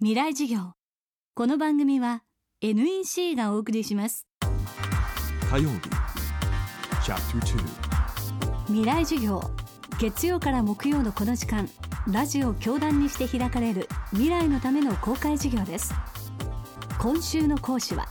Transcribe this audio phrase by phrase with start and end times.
[0.00, 0.74] 未来授業。
[1.34, 2.22] この番組は
[2.62, 4.28] NEC がお送りします。
[5.50, 5.76] 火曜日。
[8.68, 9.40] 未来授業。
[9.98, 11.68] 月曜から木曜のこの時間
[12.06, 15.92] ラジオ教壇にして開かれる未来のための公開授業です。
[17.00, 18.06] 今週の講師は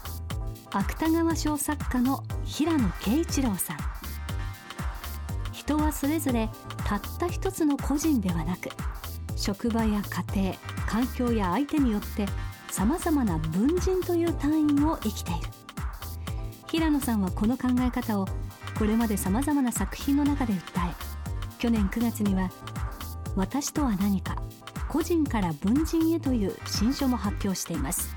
[0.70, 3.76] 芥川賞作家の平野啓一郎さん。
[5.52, 6.50] 人はそれぞれ
[6.84, 8.68] たった一つの個人ではなく
[9.36, 10.02] 職場や
[10.34, 12.26] 家庭環境や相手によって
[12.70, 15.40] さまざまな文人という単位を生きている。
[16.66, 18.26] 平野さんはこの考え方を
[18.78, 20.94] これまでさまざまな作品の中で訴え
[21.58, 22.50] 去年9月には
[23.36, 24.36] 「私とは何か
[24.88, 28.14] 個人から文人へ」という新書も発表しています。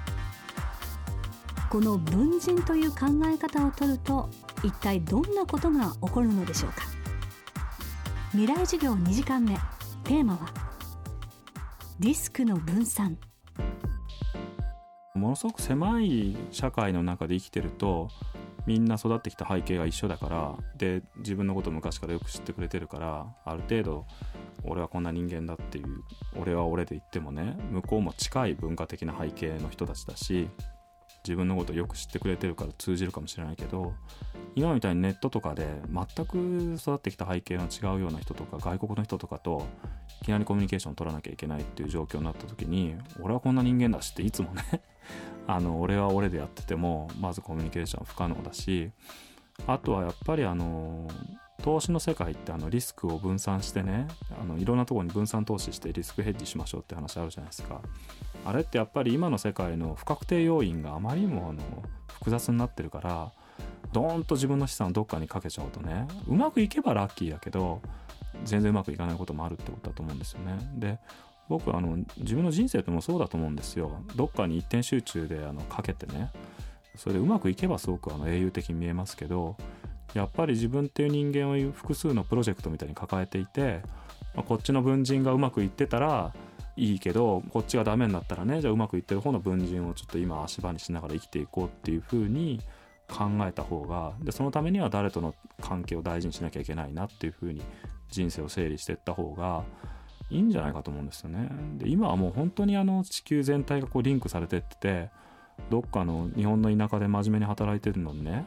[1.69, 4.29] この文人という考え方を取ると
[4.63, 6.83] 一体どんなことが起こるのでしょうか。
[8.31, 9.55] 未来授業2時間目
[10.03, 10.60] テーマは
[12.03, 13.15] リスクの分散。
[15.13, 18.09] ものすごく狭い社会の中で生きてると
[18.65, 24.07] みんな育ってきた背景が一緒だからで自分のことを昔からよく知ってくれてるからある程度
[24.63, 26.01] 俺はこんな人間だっていう
[26.39, 30.49] 俺は俺で言ってもね向こうも近い文化的な背景の人たちだし
[31.23, 33.93] 自分のことをよく知ってくれてるから通じるかもしれないけど
[34.55, 39.67] 今みたいにネットとかで全く育ってきた背景の違うような人とか外国の人とかと
[40.21, 44.63] いきなりコミュニケーションを取らなきゃいけないっていう状況になった時に俺はこんな人間だしっていつもね
[45.47, 48.91] あの俺は俺でやっててもまずコミュニケーション不可能だし
[49.67, 51.07] あとはやっぱりあの
[51.61, 54.07] 投資の世界ってあのリスクを分散してね
[54.41, 57.81] あのいろんなところに分散投資してリスクヘッジしましょうって話あるじゃないですか。
[58.45, 61.61] あれってやっぱり今の世界の不確定要因があまりにもあの
[62.07, 63.31] 複雑になってるから
[63.93, 67.81] ドーンと自分の資産をどっかにかけちゃうとねうまくいけばラッキーだけど
[68.43, 70.57] 全然うまくいかないこともあるってことだと思うんですよね。
[70.75, 70.99] で
[71.49, 73.91] 僕あの自分の人生ってもそうだと思うんですよ。
[74.15, 76.31] どっかに一点集中であのかけてね
[76.95, 79.57] それでうまくいけばすごくあの英雄的に見えますけど
[80.13, 83.81] やっぱり自分っていう人間を複数のプロジェクトみたいに抱えていて、
[84.35, 86.33] まあ、こっちの文人がうまくいってたら
[86.75, 92.59] いいけどこっちがダメになったらねじゃあうまくいってる方の文人をちょっと今足場にしながら生きていこうっていうふうに
[93.07, 97.61] 考えた方がでそのためには誰との関係を大事にしなきゃいけないなっていうふうに
[98.09, 99.63] 人生を整理していった方が
[100.29, 101.49] いいんじゃないかと思うんですよね。
[101.77, 105.09] で今はもう本当にあの地球全体がこうリンクされてってて
[105.69, 108.45] どっかの日本の田舎で真面目に働いてるのにね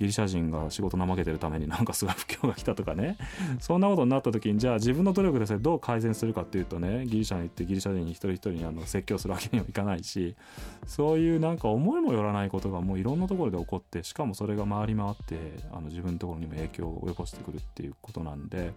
[0.00, 3.18] ギリシャ人が仕事怠けてるためになんかすごい不況が来たとかね。
[3.60, 10.36] そんなことになった時にじゃあ自分の努力でそれどう改善するかっていうとねギリシャに行ってギリシャ人に一人一人にあの説教するわけにもいかないし
[10.88, 15.36] そういうなんか思いもよらないことがもういろんなところで起こってしかもそれが回り回って
[15.70, 18.72] あの自分のところにも影響を及ぼしてくるっていうことなんで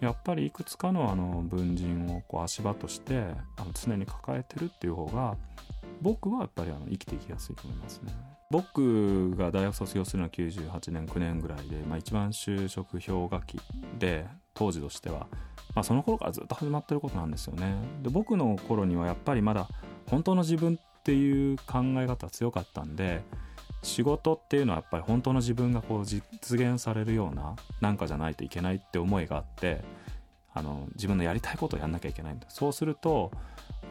[0.00, 3.18] やっぱりいくつかのあの文人をこう足場として
[3.56, 5.36] あの常に抱えてるっていう方が
[6.00, 8.12] 僕はやっぱりあの生きていきやすいと思いますね。
[8.50, 13.60] 僕が大学卒業するのは98年9年ぐらいで、まあ、一番就職氷河期
[13.98, 15.28] で当時としては、
[15.74, 17.76] まあ、その頃からずっと始まってることなんですよね。
[18.02, 19.68] で僕の頃にはやっぱりまだ
[20.08, 23.22] 本当の自分っていう考え方強かったんで
[23.82, 26.22] 仕事っていうのはやっぱり本当の自分がこう実
[26.58, 29.82] 現されるようななんかじゃないといけないって思いがあって
[30.52, 33.30] あの自分のやりたいことをやんなきゃいけないんだそうすると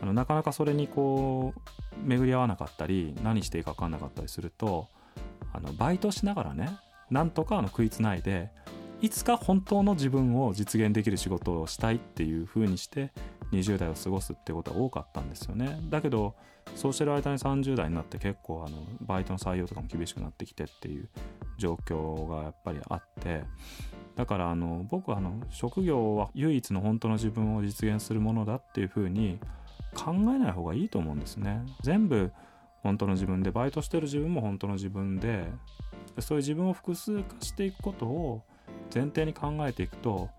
[0.02, 4.88] あのなかなかそれにこう巡り合わなかったり何していいか分かんなかったりすると
[5.54, 6.78] あのバイトしながらね
[7.10, 8.52] なんとかあの食いつないで
[9.02, 13.12] いつか本当の自分を実現できる仕事をしたいっていう風にして
[13.52, 15.80] 20代を過ごすってことは多かったんですよね。
[15.90, 16.36] だけど
[16.76, 21.10] そうしてる間に30代になって結構あのバイトの採用とかも厳しくなってきてっていう
[21.58, 23.44] 状況がやっぱりあって
[24.16, 29.40] だからあの僕はあの職業は唯一の本当の自分を実現するものだっていう風に
[30.10, 31.64] 考えない方がいいと思うんですね。
[31.84, 32.32] 全部
[32.82, 35.46] 本当の自分でバイトしてる自分も本当の自分で
[36.20, 38.44] そういう自分を複数化していくことを
[38.94, 40.30] 前提に考えていくと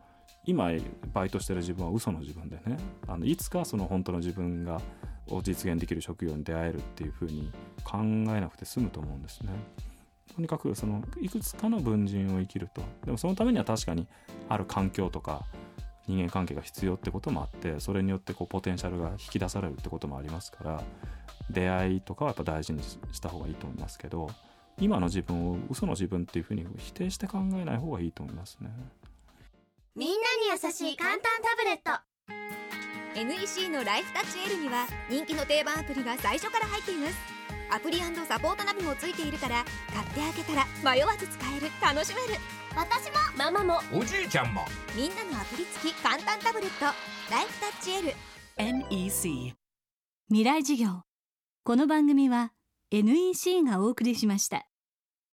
[0.45, 0.71] 今
[1.13, 2.79] バイトしてる自分は嘘の自分でね。
[3.07, 4.81] あのいつかその本当の自分が
[5.29, 7.53] を実現できる職業に出会えるっていうふうに
[7.85, 9.53] 考えなくて済むと思うんですね。
[10.35, 12.83] とにかくそのいくつかの文人を生きると。
[13.05, 14.09] でもそのためには確かに
[14.49, 15.45] ある環境とか
[16.11, 20.83] 人間関係が必要ってこともあってそれによってこうポテンシャルが引き出されるってこともありますから
[21.51, 24.29] 出会いとかはやっぱ大事にした方がいいと思いますけど
[24.79, 28.71] 今の自分を嘘の自分っていうふうに否定して考えない方がいいと思いますね。
[29.95, 30.21] みんなに
[30.51, 32.01] 優しい簡単タブレット。
[33.15, 37.15] NEC のライフタッチ L には人気の定番アプリが最初から入っています。
[37.71, 41.67] アプリサポートナビもついているから買ってあげたら迷わず使える。
[41.83, 42.60] 楽しめる。
[42.77, 43.17] 私も。
[43.37, 43.81] ママも。
[43.93, 44.65] おじいちゃんも。
[44.95, 46.87] みんなのアプリ付き簡単タブレット。
[47.31, 48.13] ライフタッチ L
[48.57, 49.55] NEC
[50.29, 51.03] 未来授業。
[51.63, 52.53] この番組は
[52.91, 54.67] NEC がお送りしました